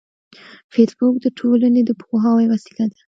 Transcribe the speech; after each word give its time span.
فېسبوک 0.73 1.15
د 1.21 1.25
ټولنې 1.39 1.81
د 1.85 1.91
پوهاوي 2.01 2.45
وسیله 2.51 2.85
ده 2.91 2.97